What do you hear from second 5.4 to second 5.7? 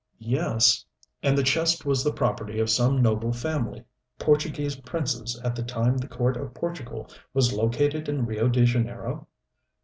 at the